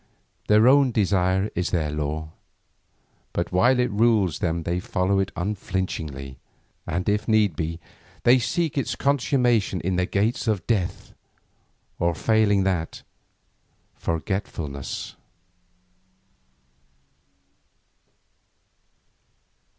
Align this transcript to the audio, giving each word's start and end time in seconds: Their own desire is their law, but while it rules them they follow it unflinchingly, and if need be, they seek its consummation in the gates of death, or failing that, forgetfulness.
Their 0.47 0.67
own 0.67 0.89
desire 0.89 1.51
is 1.53 1.69
their 1.69 1.91
law, 1.91 2.29
but 3.33 3.51
while 3.51 3.77
it 3.79 3.91
rules 3.91 4.39
them 4.39 4.63
they 4.63 4.79
follow 4.79 5.19
it 5.19 5.31
unflinchingly, 5.35 6.39
and 6.87 7.07
if 7.07 7.27
need 7.27 7.55
be, 7.55 7.79
they 8.23 8.39
seek 8.39 8.79
its 8.79 8.95
consummation 8.95 9.79
in 9.81 9.97
the 9.97 10.07
gates 10.07 10.47
of 10.47 10.65
death, 10.65 11.13
or 11.99 12.15
failing 12.15 12.63
that, 12.63 13.03
forgetfulness. 13.93 15.15